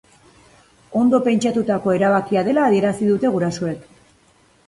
Ondo 1.01 1.17
pentsatutako 1.27 1.93
erabakia 1.97 2.43
dela 2.49 2.65
adierazi 2.71 3.11
dute 3.13 3.31
gurasoek. 3.37 3.85